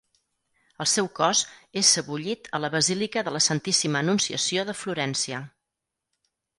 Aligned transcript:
El 0.85 0.87
seu 0.91 1.09
cos 1.19 1.41
és 1.83 1.91
sebollit 1.99 2.49
a 2.59 2.63
la 2.65 2.73
basílica 2.79 3.27
de 3.31 3.37
la 3.39 3.45
Santíssima 3.51 4.05
Anunciació 4.05 4.69
de 4.73 4.79
Florència. 4.83 5.47